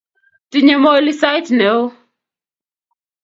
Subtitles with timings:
[0.51, 1.81] Tinyei molli sait neo